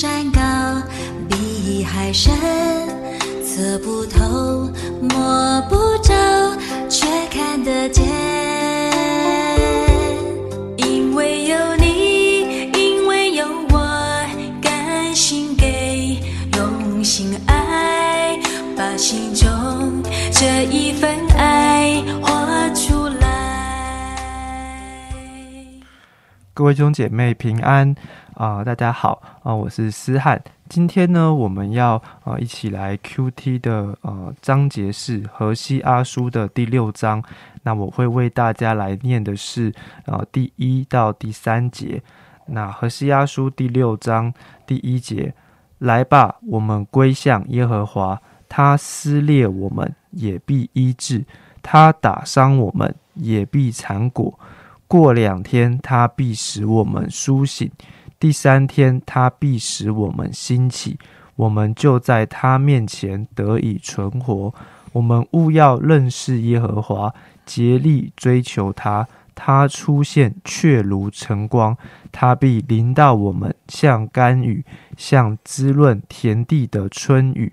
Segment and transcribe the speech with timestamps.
[0.00, 0.40] 山高，
[1.28, 2.32] 比海深，
[3.44, 4.70] 测不透，
[5.02, 6.14] 摸不着，
[6.88, 8.06] 却看得见。
[10.76, 14.24] 因为有你，因为有我，
[14.62, 16.20] 甘心给，
[16.56, 18.38] 用心爱，
[18.76, 23.26] 把心中这一份爱活出来。
[26.54, 27.94] 各位兄姐妹平安
[28.38, 30.40] 啊、大家好啊、我是思翰。
[30.68, 37.20] 今天呢，我们要呃一起来 QT 的呃章节是荷西阿书的第六章。
[37.64, 39.74] 那我会为大家来念的是
[40.04, 42.00] 呃第一到第三节。
[42.46, 44.32] 那荷西阿书第六章
[44.64, 45.34] 第一节，
[45.78, 51.24] 来吧，我们归向耶和华，他撕裂我们，也必医治；
[51.60, 54.38] 他打伤我们，也必残果。
[54.86, 57.68] 过两天，他必使我们苏醒；
[58.20, 60.98] 第三天，他必使我们兴起。
[61.36, 64.52] 我们就在他面前得以存活。
[64.92, 67.14] 我们务要认识耶和华，
[67.46, 69.06] 竭力追求他。
[69.36, 71.72] 他出现，却如晨光；
[72.10, 74.64] 他必临到我们，像甘雨，
[74.96, 77.52] 像滋润田地的春雨。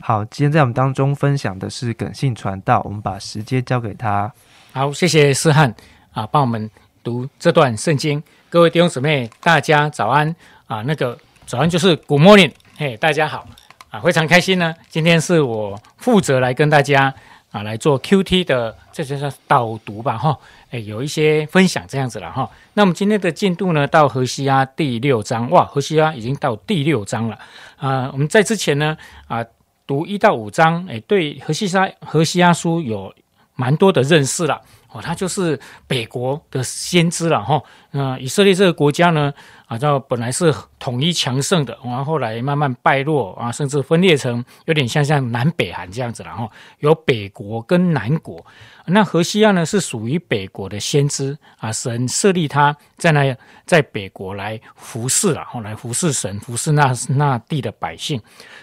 [0.00, 4.32] 好，今天在我们当中分享的是耿信传道，我们把时间交给他。
[4.72, 5.74] 好，谢谢思翰
[6.12, 6.70] 啊，帮我们
[7.06, 8.20] 读这段圣经。
[8.50, 10.34] 各位弟兄姊妹，大家早安
[10.66, 10.82] 啊！
[10.82, 13.46] 那个早安就是 Good morning，嘿，大家好
[13.90, 14.74] 啊，非常开心呢。
[14.88, 17.14] 今天是我负责来跟大家
[17.52, 20.36] 啊来做 QT 的，这就是导读吧，哈，
[20.72, 22.50] 哎，有一些分享这样子了哈。
[22.74, 27.38] 那我们今天的进度呢，到河西阿第六章，哇，河西阿已经到第六章了
[27.76, 28.10] 啊。
[28.12, 28.96] 我们在之前呢
[29.28, 29.44] 啊
[29.86, 33.14] 读一到五章，哎，对河西沙荷西阿书有
[33.54, 34.60] 蛮多的认识了。
[34.92, 37.62] 哦，他就是北国的先知了哈。
[37.90, 39.32] 那、以色列这个国家呢，
[39.66, 46.48] 啊，叫本来是统一强盛的，然后后来慢慢败落啊，甚至分裂成有点像像南北韩这样子了哈。
[46.78, 48.44] 有北国跟南国。
[48.88, 58.20] 那何西亚呢是属于北国的先知啊，神设立他在那在北国来服侍了，后来服侍神，服侍那那地的百姓。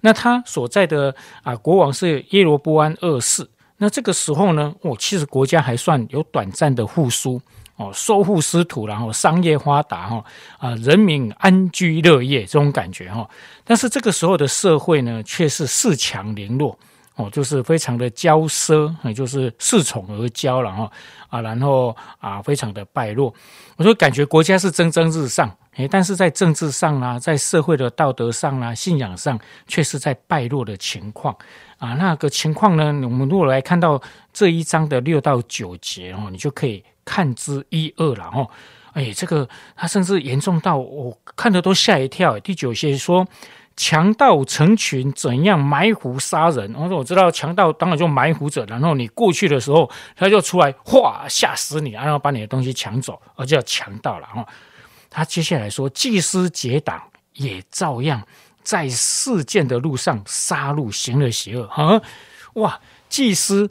[0.00, 3.46] 那他所在的啊国王是耶罗波安二世。
[3.78, 7.40] 那这个时候呢，我，其实国家还算有短暂的复苏
[7.76, 10.24] 哦，收复失土，然后商业发达哈
[10.58, 13.28] 啊，人民安居乐业这种感觉哈。
[13.64, 16.78] 但是这个时候的社会呢，却是恃强凌弱
[17.16, 20.90] 哦，就是非常的骄奢，也就是恃宠而骄了哈
[21.28, 23.32] 啊，然后啊，非常的败落。
[23.76, 31.34] 我说感觉国家是蒸蒸日上，诶，但是在政治上啦，在社会的道德上啦，信仰上，却是在败落的情况。
[31.78, 32.86] 啊，那个情况呢？
[32.86, 34.00] 我们如果来看到
[34.32, 38.48] 这一章的六到九节哦，你就可以看之一二了哦。
[38.92, 42.38] 哎，这个他甚至严重到我看的都吓一跳。
[42.40, 43.26] 第九节说，
[43.76, 46.74] 强盗成群，怎样埋伏杀人？
[46.74, 54.46] 我说我知道强盗当然就埋伏者，然后你过去的时候，他就出来哗吓死你，然后把你的东西抢走，而叫强盗了哦。
[55.10, 57.00] 他接下来说，祭司结党
[57.34, 58.22] 也照样。
[58.62, 62.02] 在事件的路上杀戮，行了邪恶啊！
[62.54, 63.70] 哇，祭司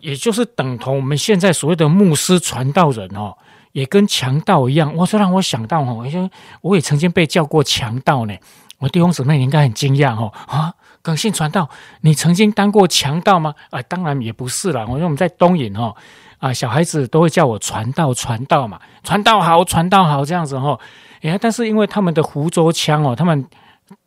[0.00, 3.36] 也就是等同我们现在所谓的牧师、传道人哦，
[3.72, 4.94] 也跟强盗一样。
[4.96, 6.30] 我说让我想到哦，我
[6.62, 8.34] 我也曾经被叫过强盗呢。
[8.78, 10.72] 我弟兄姊妹应该很惊讶哦啊！
[11.02, 11.68] 耿信传道，
[12.00, 13.54] 你曾经当过强盗吗？
[13.70, 14.82] 啊，当然也不是啦。
[14.88, 15.94] 我说我们在东引哦，
[16.38, 20.78] 啊，小孩子都会叫我传道，传道嘛，传道好，传道好这样子哦。
[21.22, 23.46] 哎，但是因为他们的湖州腔哦，他们。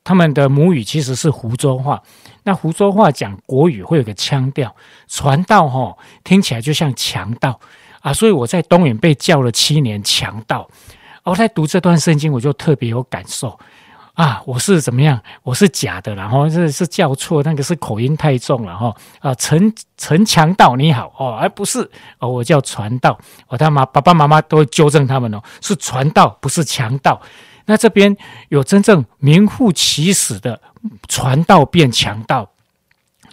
[0.04, 2.02] 他们的母语其实是湖州话，
[2.44, 4.76] 那湖州话讲国语会有个腔调，
[5.08, 7.60] 传道哈听起来就像强盗
[8.02, 10.68] 啊，所以我在东远被叫了七年强盗。
[11.24, 13.58] 我在读这段圣经，我就特别有感受
[14.14, 15.20] 啊，我是怎么样？
[15.44, 21.90] 我是假的，然后这是叫错，那个是口音太重了哈啊，陈陈强道你好哦，而不是
[22.20, 23.18] 哦，我叫传道，
[23.48, 27.22] 我他妈爸爸妈妈都会纠正他们哦，是传道不是强盗。
[27.66, 28.16] 那这边
[28.50, 30.60] 有真正名副其实的
[31.08, 32.51] 传道变强盗，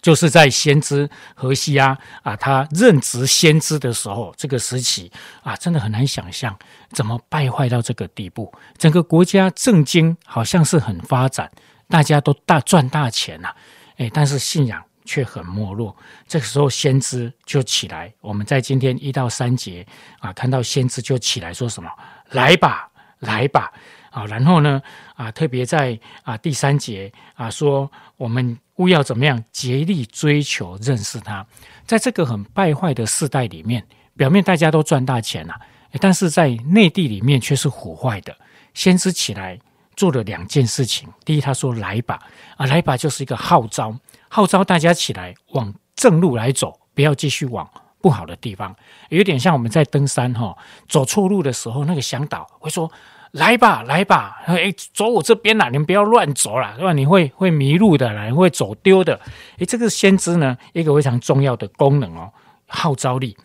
[0.00, 5.10] 就是在先知何西阿啊，他任职先知的时候，这个时期
[5.42, 6.56] 啊，真的很难想象
[6.92, 8.52] 怎么败坏到这个地步。
[8.76, 11.50] 整个国家政经好像是很发展，
[11.88, 13.48] 大家都大赚大钱呐，
[13.96, 15.96] 哎，但是信仰却很没落。
[16.26, 19.86] 这个时候先知就起来，我们在今天一到三节
[20.20, 21.90] 啊，看到先知就起来说什么
[22.30, 23.72] ：“来吧，来吧。”
[24.10, 24.80] 啊，然后呢？
[25.14, 31.46] 啊，特别在啊第三节啊说，我们务要怎么样竭力追求认识他。
[31.84, 33.84] 在这个很败坏的世代里面，
[34.16, 35.54] 表面大家都赚大钱了，
[36.00, 38.36] 但是在内地里面却是腐坏的。
[38.74, 39.58] 先知起来
[39.96, 41.08] 做了两件事情。
[41.24, 42.18] 第一，他说来吧，
[42.56, 43.94] 啊，来吧，就是一个号召，
[44.28, 47.68] 号召大家起来往正路来走，不要继续往
[48.00, 48.74] 不好的地方。
[49.08, 50.56] 有点像我们在登山哈，
[50.88, 52.90] 走错路的时候，那个向导会说。
[53.32, 55.68] 来吧，来吧，哎，走我这边啦！
[55.68, 56.92] 你们不要乱走啦，是吧？
[56.94, 59.20] 你会会迷路的啦，你会走丢的。
[59.58, 62.32] 哎，这个先知呢，一个非常重要的功能哦，
[62.66, 63.36] 号召力，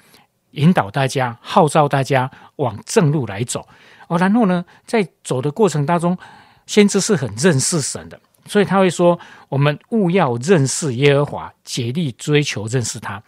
[0.52, 3.68] 引导大家，号召大家往正路来走
[4.08, 4.18] 哦。
[4.18, 6.18] 然后呢，在走的过程当中，
[6.66, 9.20] 先知是很认识神的，所以他会说：
[9.50, 13.22] 我们务要认识耶和华，竭力追求认识他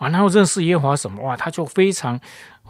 [0.00, 0.08] 啊。
[0.08, 1.22] 然后认识耶和华什么？
[1.22, 2.20] 哇，他就非常。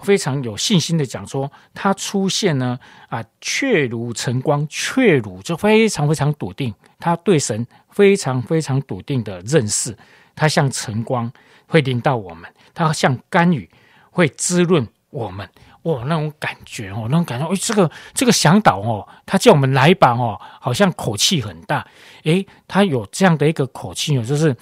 [0.03, 2.79] 非常有信心的讲说，他出现呢
[3.11, 9.95] 啊，确如晨光，确如就非常非常笃定，他对神非常非常笃定的认识，
[10.35, 11.31] 他像晨光
[11.67, 13.69] 会临到我们，他像甘雨
[14.11, 15.47] 会滋润我们，
[15.83, 21.87] 哇，那种感觉哦，那种感觉，哎，这个这个向导哦，他叫我们来吧哦，好像口气很大，
[22.23, 24.57] 诶，他有这样的一个口气哦，就是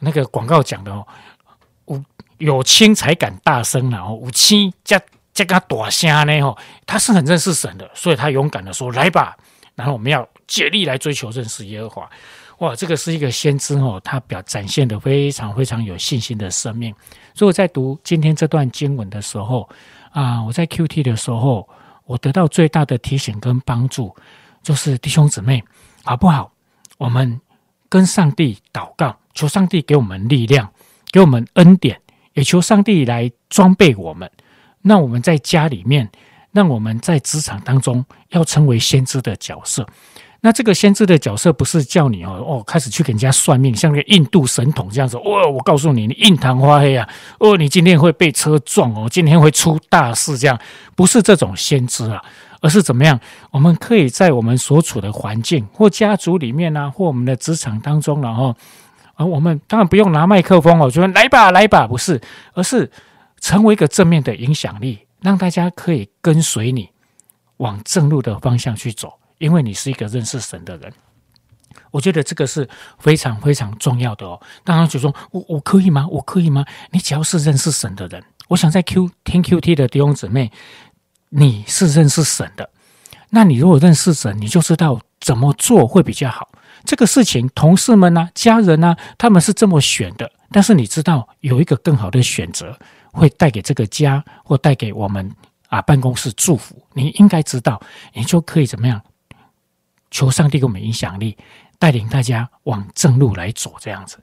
[0.00, 1.06] 那个广告讲的哦，
[2.38, 5.00] 有亲才敢大声然后，有亲加
[5.32, 6.56] 加个大声呢哦，
[6.86, 9.36] 他是很认识神的，所以他勇敢的说来吧，
[9.74, 12.10] 然后我们要竭力来追求认识耶和华。
[12.58, 16.94] 哇，这个是一个先知哦，他表展现的非常非常有信心的生命。
[17.34, 19.68] 所以我在读今天这段经文的时候
[20.10, 21.68] 啊，我在 Q T 的时候，
[22.06, 24.16] 我得到最大的提醒跟帮助，
[24.62, 25.62] 就是弟兄姊妹
[26.02, 26.50] 好不好？
[26.96, 27.38] 我们
[27.90, 30.72] 跟上帝祷告，求上帝给我们力量，
[31.12, 32.00] 给我们恩典。
[32.36, 34.30] 也求上帝来装备我们，
[34.82, 36.08] 那我们在家里面，
[36.52, 39.86] 让我们在职场当中要成为先知的角色。
[40.42, 45.16] 那这个先知的角色不是叫你哦哦开始去给人家算命，像个印度神童这样子。
[45.16, 47.08] 哦，我告诉你，你印堂发黑啊！
[47.40, 50.36] 哦，你今天会被车撞哦，今天会出大事。
[50.36, 50.60] 这样
[50.94, 52.22] 不是这种先知啊，
[52.60, 53.18] 而是怎么样？
[53.50, 58.54] 我们可以在我们所处的环境或家族里面呢，或我们的职场当中，然后。
[59.16, 62.20] 而我们当然不用拿麦克风哦，就说来吧，来吧，不是，
[62.54, 62.90] 而是
[63.40, 66.90] 成为一个正面的影响力，让大家可以跟随你
[67.56, 70.92] 往正路的方向去走，因为你是一个认识神的人。
[71.90, 72.68] 我觉得这个是
[72.98, 74.38] 非常非常重要的哦。
[74.64, 76.06] 当然就说，我我可以吗？
[76.10, 76.64] 我可以吗？
[76.90, 80.52] 你只要是认识神的人，我想在 Q 听 Q T 的弟兄姊妹，
[81.30, 82.68] 你是认识神的，
[83.30, 86.50] 那你如果认识神，你就知道怎么做会比较好。
[86.86, 90.30] 这个事情，同事们呢，家人呢，他们是这么选的。
[90.50, 92.78] 但是你知道，有一个更好的选择，
[93.12, 95.28] 会带给这个家或带给我们
[95.68, 96.80] 啊办公室祝福。
[96.94, 97.82] 你应该知道，
[98.14, 99.02] 你就可以怎么样？
[100.10, 101.36] 求上帝给我们影响力，
[101.80, 103.74] 带领大家往正路来走。
[103.80, 104.18] 这样子，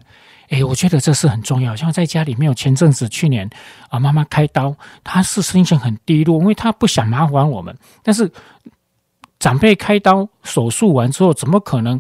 [0.48, 1.76] 诶，我觉得这是很重要。
[1.76, 3.48] 像在家里面，有前阵子去年
[3.90, 4.74] 啊，妈妈开刀，
[5.04, 7.78] 她是心情很低落，因为她不想麻烦我们。
[8.02, 8.32] 但是
[9.40, 12.00] 长辈开刀手术完之后，怎么可能？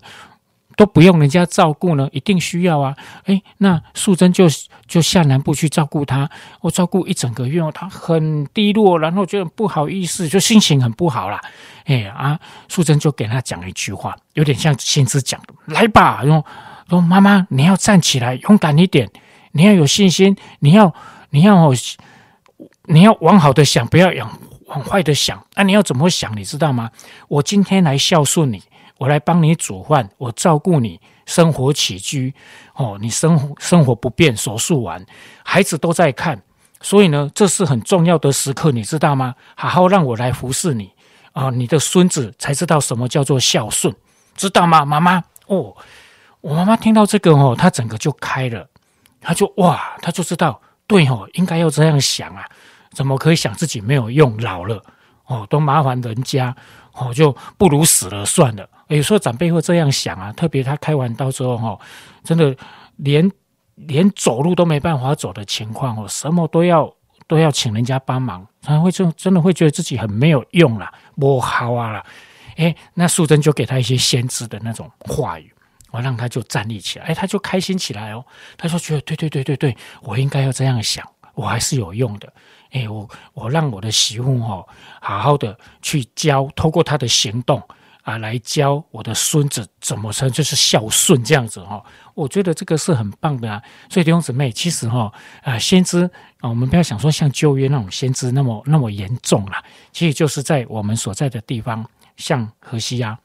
[0.75, 2.95] 都不用人家照顾呢，一定需要啊！
[3.25, 4.47] 哎，那素贞就
[4.87, 6.29] 就下南部去照顾他，
[6.61, 11.39] 我照顾一整个月哦，他很低落，然后觉得不好意思，就心情很不好啦。
[11.85, 16.45] 哎啊，素贞就给他讲一句话，有点像先知讲的：“来吧，说
[16.89, 19.09] 说妈妈，你要站起来，勇敢一点，
[19.51, 20.93] 你要有信心，你要
[21.29, 21.71] 你要
[22.85, 25.45] 你要往好的想，不要往往坏的想。
[25.55, 26.35] 那你要怎么想？
[26.35, 26.89] 你知道吗？
[27.27, 28.63] 我今天来孝顺你。”
[28.97, 32.33] 我来帮你煮饭，我照顾你生活起居，
[32.75, 35.05] 哦，你生活生活不便，手术完，
[35.43, 36.41] 孩子都在看，
[36.81, 39.35] 所以呢，这是很重要的时刻，你知道吗？
[39.55, 40.91] 好好让我来服侍你
[41.33, 43.93] 啊，你的孙子才知道什么叫做孝顺，
[44.35, 44.85] 知道吗？
[44.85, 45.75] 妈妈，哦，
[46.41, 48.69] 我妈妈听到这个哦，她整个就开了，
[49.19, 52.45] 她就哇，她就知道，对哦，应该要这样想啊，
[52.91, 54.83] 怎么可以想自己没有用，老了
[55.25, 56.55] 哦，都麻烦人家。
[56.93, 58.69] 哦，就不如死了算了。
[58.87, 61.79] 有时候长辈会这样想啊，特别他开完刀之后，哈，
[62.23, 62.55] 真的
[62.97, 63.31] 连
[63.73, 66.93] 连走路都没办法走的情况哦，什么都要
[67.25, 70.87] 都要请人家帮忙，他会就真的会觉得自己很没有用了，
[71.19, 72.05] 不好啊了。
[72.57, 75.51] 哎，那素贞就给他一些先知的那种话语，
[75.89, 78.23] 我让他就站立起来，哎，他就开心起来哦。
[78.55, 81.03] 他说觉得对对对对对，我应该要这样想，
[81.33, 82.31] 我还是有用的。
[82.73, 84.65] 哎，我我让我的媳妇哈
[84.99, 87.61] 好好的去教，透过她的行动
[88.01, 91.81] 啊，来教我的孙子怎么称就是孝顺这样子哈。
[92.15, 93.61] 我觉得这个是很棒的啊。
[93.89, 95.11] 所以弟兄姊妹，其实哈
[95.43, 96.03] 啊，先知
[96.39, 99.63] 啊，我们不要想说像旧约那种先知那么那么严重啦。
[99.91, 101.87] 其实就是在我们所在的地方，
[102.17, 103.17] 像河西啊，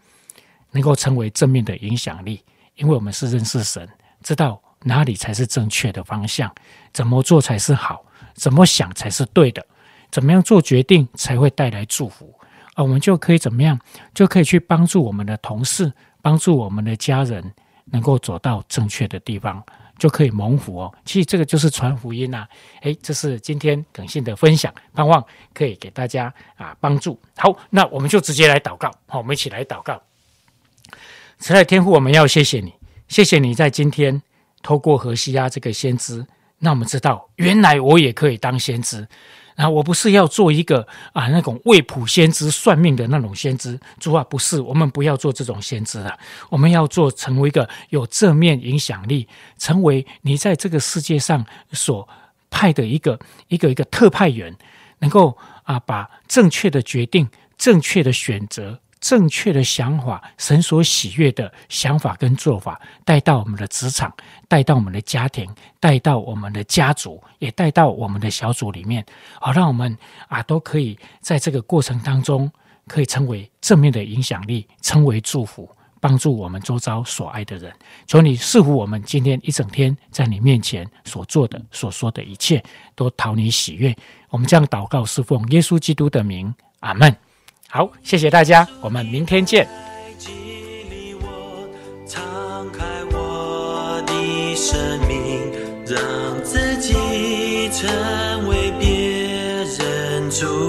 [0.72, 2.44] 能够成为正面的影响力，
[2.76, 3.88] 因为我们是认识神，
[4.22, 6.54] 知道哪里才是正确的方向，
[6.92, 8.04] 怎么做才是好。
[8.38, 9.66] 怎么想才是对的？
[10.10, 12.34] 怎么样做决定才会带来祝福？
[12.74, 13.78] 啊，我们就可以怎么样？
[14.14, 15.92] 就可以去帮助我们的同事，
[16.22, 17.52] 帮助我们的家人，
[17.86, 19.62] 能够走到正确的地方，
[19.98, 20.94] 就可以蒙福哦。
[21.04, 22.46] 其实这个就是传福音呐。
[22.82, 27.20] 诶，这是今天耿信的分享，盼望可以给大家啊帮助。
[27.36, 28.90] 好，那我们就直接来祷告。
[29.06, 30.00] 好，我们一起来祷告。
[31.38, 32.72] 慈爱天父，我们要谢谢你，
[33.08, 34.22] 谢谢你在今天
[34.62, 36.24] 透过何西亚这个先知，
[36.58, 39.06] 那我们知道原来我也可以当先知。
[39.56, 43.76] 啊，我不是要做一个啊那种未卜先知、算命的那种先知。
[43.98, 46.16] 主啊，不是，我们不要做这种先知了。
[46.48, 49.26] 我们要做成为一个有正面影响力，
[49.58, 52.08] 成为你在这个世界上所
[52.48, 54.56] 派的一个一个一个特派员，
[55.00, 58.78] 能够啊把正确的决定、正确的选择。
[59.00, 64.12] 正确的想法，神所喜悦的想法跟做法，带到我们的职场，
[64.48, 69.04] 带到我们的家庭，带到我们的家族，也带到我们的小组里面，
[69.40, 69.96] 好让我们
[70.28, 72.50] 啊都可以在这个过程当中，
[72.86, 75.68] 可以成为正面的影响力，成为祝福，
[76.00, 77.72] 帮助我们周遭所爱的人。
[78.06, 82.62] 求你赐福我们今天一整天在你面前所做的、所说的一切，
[82.94, 83.94] 都讨你喜悦。
[84.30, 87.16] 我们将祷告是奉耶稣基督的名，阿门。
[87.70, 89.68] 好，谢谢大家，我们明天见。
[90.16, 90.30] 激
[90.88, 91.68] 励我，
[92.06, 92.18] 敞
[92.72, 92.82] 开
[93.12, 95.52] 我的生命，
[95.86, 98.88] 让自己成为别
[99.76, 100.67] 人主。